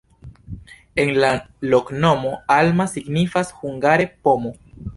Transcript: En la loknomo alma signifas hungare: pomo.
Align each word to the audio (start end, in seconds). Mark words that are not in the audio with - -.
En 1.03 1.11
la 1.23 1.29
loknomo 1.67 2.33
alma 2.57 2.87
signifas 2.95 3.53
hungare: 3.61 4.13
pomo. 4.25 4.55